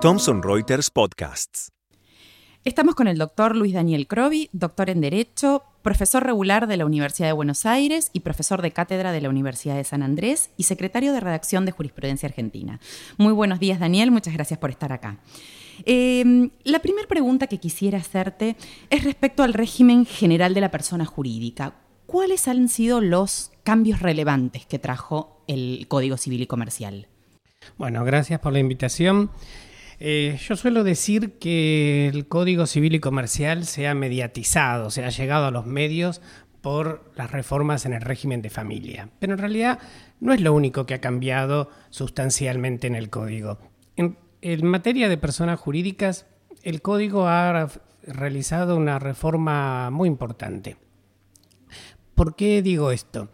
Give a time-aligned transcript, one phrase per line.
[0.00, 1.72] Thomson Reuters Podcasts.
[2.64, 7.28] Estamos con el doctor Luis Daniel Crovi, doctor en Derecho, profesor regular de la Universidad
[7.28, 11.12] de Buenos Aires y profesor de cátedra de la Universidad de San Andrés y secretario
[11.12, 12.80] de redacción de Jurisprudencia Argentina.
[13.18, 15.18] Muy buenos días, Daniel, muchas gracias por estar acá.
[15.84, 18.56] Em, la primera pregunta que quisiera hacerte
[18.88, 21.74] es respecto al régimen general de la persona jurídica.
[22.06, 27.08] ¿Cuáles han sido los cambios relevantes que trajo el Código Civil y Comercial?
[27.76, 29.30] Bueno, gracias por la invitación.
[29.98, 35.10] Eh, yo suelo decir que el Código Civil y Comercial se ha mediatizado, se ha
[35.10, 36.20] llegado a los medios
[36.60, 39.08] por las reformas en el régimen de familia.
[39.18, 39.78] Pero en realidad
[40.20, 43.58] no es lo único que ha cambiado sustancialmente en el Código.
[43.96, 46.26] En, en materia de personas jurídicas,
[46.62, 47.68] el Código ha
[48.02, 50.76] realizado una reforma muy importante.
[52.14, 53.28] ¿Por qué digo esto?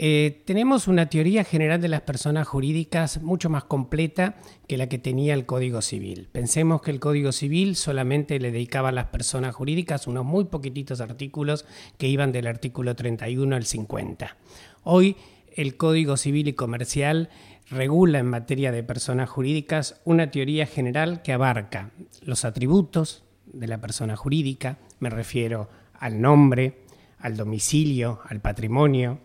[0.00, 4.36] Eh, tenemos una teoría general de las personas jurídicas mucho más completa
[4.68, 6.28] que la que tenía el Código Civil.
[6.30, 11.00] Pensemos que el Código Civil solamente le dedicaba a las personas jurídicas unos muy poquititos
[11.00, 14.36] artículos que iban del artículo 31 al 50.
[14.84, 15.16] Hoy
[15.56, 17.28] el Código Civil y Comercial
[17.68, 21.90] regula en materia de personas jurídicas una teoría general que abarca
[22.22, 26.84] los atributos de la persona jurídica, me refiero al nombre,
[27.18, 29.18] al domicilio, al patrimonio,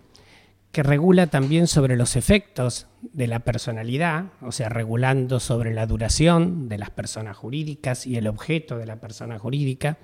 [0.73, 6.67] que regula también sobre los efectos de la personalidad, o sea, regulando sobre la duración
[6.67, 9.99] de las personas jurídicas y el objeto de la persona jurídica.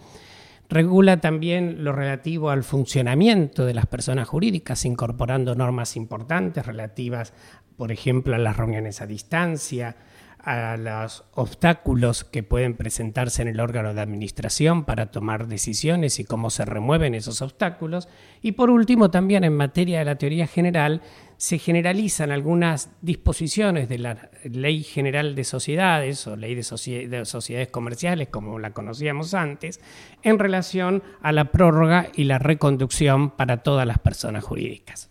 [0.69, 7.33] Regula también lo relativo al funcionamiento de las personas jurídicas, incorporando normas importantes relativas,
[7.75, 9.95] por ejemplo, a las reuniones a distancia,
[10.43, 16.25] a los obstáculos que pueden presentarse en el órgano de administración para tomar decisiones y
[16.25, 18.07] cómo se remueven esos obstáculos.
[18.41, 21.01] Y por último, también en materia de la teoría general,
[21.37, 28.27] se generalizan algunas disposiciones de la Ley General de Sociedades o Ley de, Sociedades Comerciales,
[28.27, 29.79] como la conocíamos antes,
[30.21, 35.09] en relación a la prórroga y la reconducción para todas las personas jurídicas.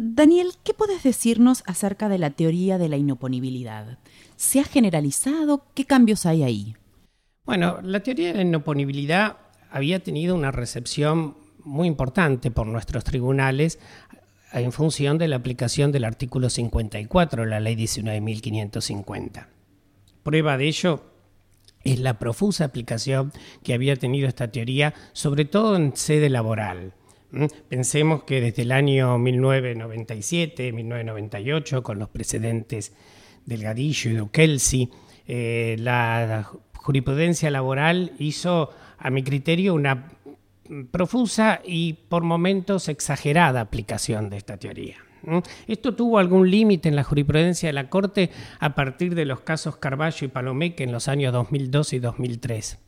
[0.00, 3.98] Daniel, ¿qué puedes decirnos acerca de la teoría de la inoponibilidad?
[4.36, 5.64] ¿Se ha generalizado?
[5.74, 6.76] ¿Qué cambios hay ahí?
[7.44, 9.38] Bueno, la teoría de la inoponibilidad
[9.72, 13.80] había tenido una recepción muy importante por nuestros tribunales
[14.52, 19.48] en función de la aplicación del artículo 54 de la ley 19.550.
[20.22, 21.02] Prueba de ello
[21.82, 23.32] es la profusa aplicación
[23.64, 26.92] que había tenido esta teoría, sobre todo en sede laboral.
[27.68, 32.94] Pensemos que desde el año 1997, 1998, con los precedentes
[33.44, 34.90] Delgadillo y Dukelsi,
[35.26, 40.12] eh, la jurisprudencia laboral hizo, a mi criterio, una
[40.90, 44.96] profusa y por momentos exagerada aplicación de esta teoría.
[45.66, 49.76] Esto tuvo algún límite en la jurisprudencia de la Corte a partir de los casos
[49.76, 52.78] Carballo y Palomeque en los años 2002 y 2003.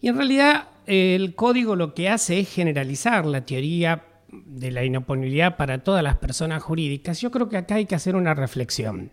[0.00, 5.56] Y en realidad el código lo que hace es generalizar la teoría de la inoponibilidad
[5.56, 7.20] para todas las personas jurídicas.
[7.20, 9.10] Yo creo que acá hay que hacer una reflexión.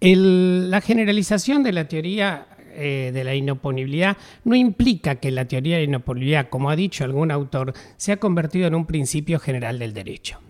[0.00, 5.82] la generalización de la teoría eh, de la inoponibilidad no implica que la teoría de
[5.82, 9.92] la inoponibilidad, como ha dicho algún autor, se ha convertido en un principio general del
[9.92, 10.40] derecho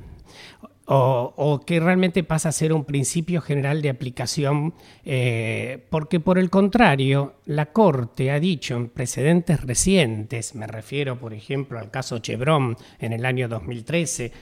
[0.86, 6.50] o, que realmente pasa a ser un principio general de aplicación, eh, porque por el
[6.50, 12.76] contrario, la Corte ha dicho en precedentes recientes, me refiero por ejemplo al caso Chevron
[12.98, 14.32] en el año 2013,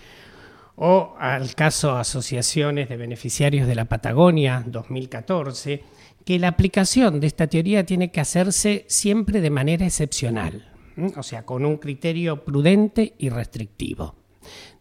[0.77, 5.83] o al caso Asociaciones de Beneficiarios de la Patagonia 2014,
[6.25, 10.73] que la aplicación de esta teoría tiene que hacerse siempre de manera excepcional,
[11.17, 14.20] o sea, con un criterio prudente y restrictivo.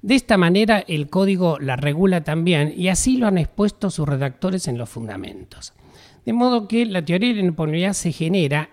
[0.02, 4.68] De esta manera el código la regula también y así lo han expuesto sus redactores
[4.68, 5.74] en los fundamentos.
[6.26, 8.70] De modo que la teoría de la inoponibilidad se genera,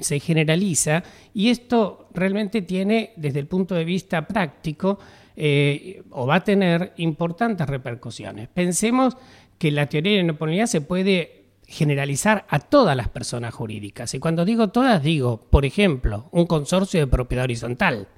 [0.00, 1.02] se generaliza
[1.34, 4.98] y esto realmente tiene desde el punto de vista práctico
[5.36, 8.48] eh, o va a tener importantes repercusiones.
[8.48, 9.16] Pensemos
[9.58, 14.14] que la teoría de la inoponibilidad se puede generalizar a todas las personas jurídicas.
[14.14, 18.08] Y cuando digo todas, digo, por ejemplo, un consorcio de propiedad horizontal.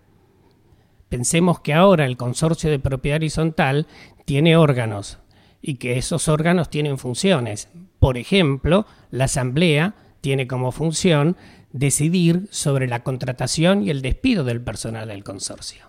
[1.14, 3.86] Pensemos que ahora el consorcio de propiedad horizontal
[4.24, 5.20] tiene órganos
[5.62, 7.68] y que esos órganos tienen funciones.
[8.00, 11.36] Por ejemplo, la asamblea tiene como función
[11.70, 15.86] decidir sobre la contratación y el despido del personal del consorcio.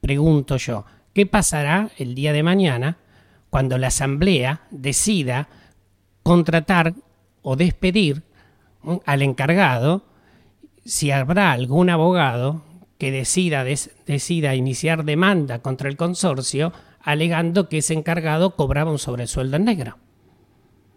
[0.00, 2.96] Pregunto yo, ¿qué pasará el día de mañana
[3.50, 5.50] cuando la asamblea decida
[6.22, 6.94] contratar
[7.42, 8.22] o despedir
[9.04, 10.06] al encargado
[10.86, 12.62] si habrá algún abogado
[12.98, 19.56] que decida, decida iniciar demanda contra el consorcio alegando que ese encargado cobraba un sobresueldo
[19.56, 19.98] en negro.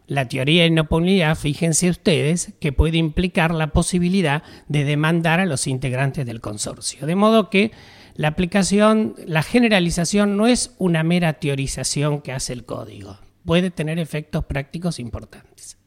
[0.07, 5.67] La teoría de inoportunidad, fíjense ustedes, que puede implicar la posibilidad de demandar a los
[5.67, 7.05] integrantes del consorcio.
[7.05, 7.71] De modo que
[8.15, 13.99] la aplicación, la generalización no es una mera teorización que hace el código, puede tener
[13.99, 15.77] efectos prácticos importantes.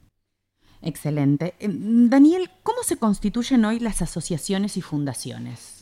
[0.83, 1.55] Excelente.
[1.59, 5.80] Em, Daniel, ¿cómo se constituyen hoy las asociaciones y fundaciones?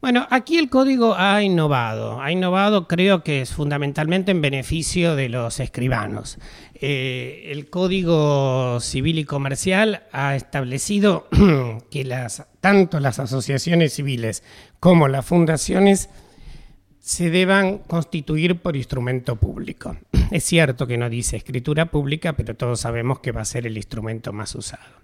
[0.00, 2.20] Bueno, aquí el código ha innovado.
[2.20, 6.38] Ha innovado, creo que es fundamentalmente en beneficio de los escribanos.
[6.74, 11.26] Eh, el código civil y comercial ha establecido
[11.90, 12.04] que
[12.60, 14.42] tanto las asociaciones civiles
[14.78, 16.10] como las fundaciones
[17.00, 19.96] se deban constituir por instrumento público.
[20.30, 23.76] Es cierto que no dice escritura pública, pero todos sabemos que va a ser el
[23.76, 25.03] instrumento más usado.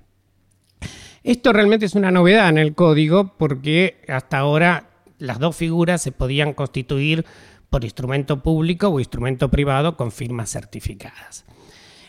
[1.23, 6.13] Esto realmente es una novedad en el código porque hasta ahora las dos figuras se
[6.13, 7.25] podían constituir
[7.69, 11.45] por instrumento público o instrumento privado con firmas certificadas.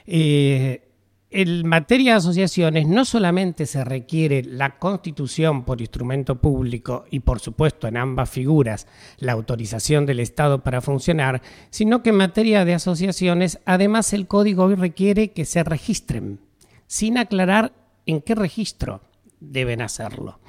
[0.07, 0.87] Eh,
[1.33, 7.39] en materia de asociaciones no solamente se requiere la constitución por instrumento público y por
[7.39, 8.85] supuesto en ambas figuras
[9.17, 14.65] la autorización del Estado para funcionar, sino que en materia de asociaciones además el código
[14.65, 16.39] hoy requiere que se registren,
[16.87, 19.01] sin aclarar en qué registro
[19.39, 20.39] deben hacerlo.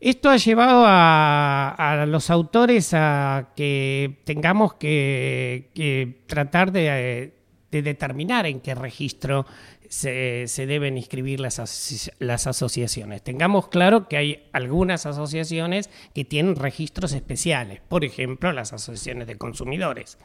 [0.00, 7.34] Esto ha llevado a, los autores a que tengamos que, tratar de,
[7.70, 9.44] determinar en qué registro
[9.90, 13.22] se, deben inscribir las, asociaciones.
[13.22, 19.36] Tengamos claro que hay algunas asociaciones que tienen registros especiales, por ejemplo las asociaciones de
[19.36, 20.16] consumidores.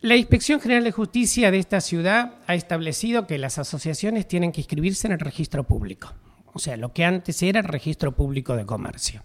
[0.00, 4.60] La Inspección General de Justicia de esta ciudad ha establecido que las asociaciones tienen que
[4.60, 6.14] inscribirse en el registro público
[6.58, 9.22] o sea, lo que antes era el registro público de comercio.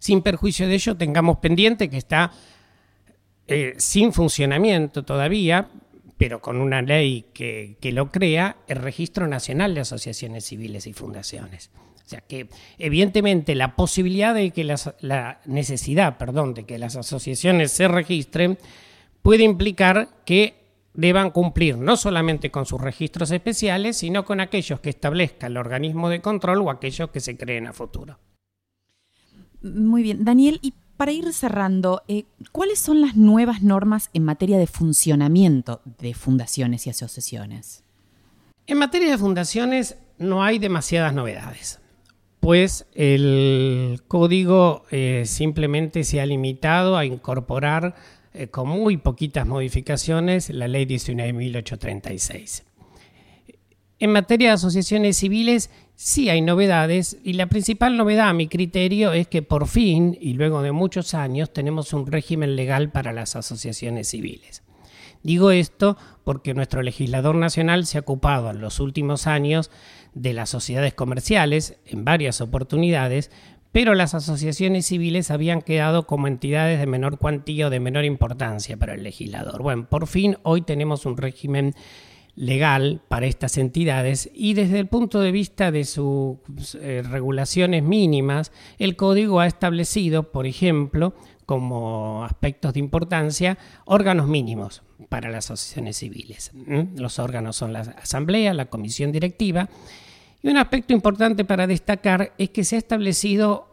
[0.00, 2.32] Sin perjuicio de ello, tengamos pendiente que está
[3.46, 5.70] eh, sin funcionamiento todavía,
[6.16, 11.70] pero con una ley que, lo crea, el Registro Nacional de Asociaciones Civiles y Fundaciones.
[12.04, 12.48] O sea que,
[12.78, 18.58] evidentemente, la posibilidad de que la necesidad, perdón, de que las asociaciones se registren
[19.22, 20.62] puede implicar que
[20.94, 26.08] deban cumplir no solamente con sus registros especiales, sino con aquellos que establezca el organismo
[26.08, 28.18] de control o aquellos que se creen a futuro.
[29.62, 34.58] Muy bien, Daniel, y para ir cerrando, eh, ¿cuáles son las nuevas normas en materia
[34.58, 37.84] de funcionamiento de fundaciones y asociaciones?
[38.66, 41.80] En materia de fundaciones no hay demasiadas novedades,
[42.40, 47.94] pues el código eh, simplemente se ha limitado a incorporar
[48.34, 52.62] eh, con muy poquitas modificaciones, la ley 19.836.
[53.98, 59.12] En materia de asociaciones civiles sí hay novedades y la principal novedad a mi criterio
[59.12, 63.36] es que por fin y luego de muchos años tenemos un régimen legal para las
[63.36, 64.64] asociaciones civiles.
[65.22, 69.70] Digo esto porque nuestro legislador nacional se ha ocupado en los últimos años
[70.14, 73.30] de las sociedades comerciales en varias oportunidades,
[73.72, 78.76] pero las asociaciones civiles habían quedado como entidades de menor cuantía o de menor importancia
[78.76, 79.62] para el legislador.
[79.62, 81.74] Bueno, por fin hoy tenemos un régimen
[82.34, 86.38] legal para estas entidades y desde el punto de vista de sus
[86.80, 91.14] eh, regulaciones mínimas, el código ha establecido, por ejemplo,
[91.46, 96.52] como aspectos de importancia, órganos mínimos para las asociaciones civiles.
[96.96, 99.68] Los órganos son la asamblea, la comisión directiva
[100.42, 103.68] y un aspecto importante para destacar es que se ha establecido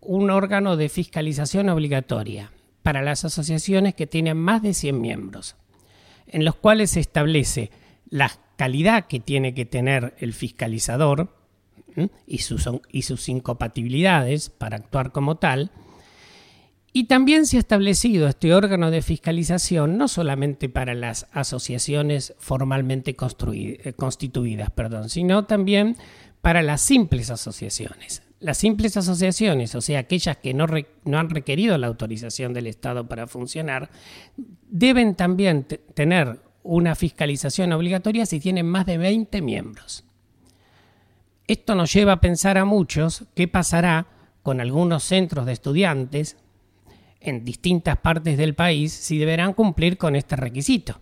[0.00, 2.50] un órgano de fiscalización obligatoria
[2.82, 5.56] para las asociaciones que tienen más de 100 miembros,
[6.26, 7.70] en los cuales se establece
[8.08, 11.34] la calidad que tiene que tener el fiscalizador
[12.26, 15.70] y sus, y sus incompatibilidades para actuar como tal,
[16.96, 23.16] y también se ha establecido este órgano de fiscalización no solamente para las asociaciones formalmente
[23.16, 25.96] eh, constituidas, perdón, sino también
[26.40, 28.22] para las simples asociaciones.
[28.38, 30.66] Las simples asociaciones, o sea, aquellas que no,
[31.04, 33.90] no han requerido la autorización del Estado para funcionar,
[34.68, 40.04] deben también tener una fiscalización obligatoria si tienen más de 20 miembros.
[41.48, 44.06] Esto nos lleva a pensar a muchos qué pasará
[44.44, 46.36] con algunos centros de estudiantes
[47.24, 51.00] en distintas partes del país si deberán cumplir con este requisito.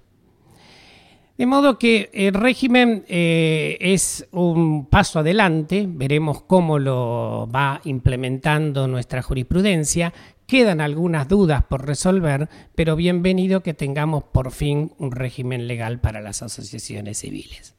[1.38, 8.86] De modo que el régimen eh, es un paso adelante, veremos cómo lo va implementando
[8.86, 10.12] nuestra jurisprudencia.
[10.46, 16.20] Quedan algunas dudas por resolver, pero bienvenido que tengamos por fin un régimen legal para
[16.20, 17.74] las asociaciones civiles.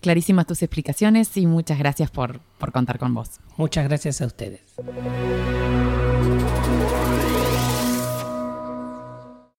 [0.00, 3.40] Clarísimas tus explicaciones y muchas gracias por, por contar con vos.
[3.56, 4.60] Muchas gracias a ustedes.